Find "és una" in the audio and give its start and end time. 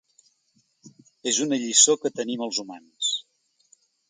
1.33-1.59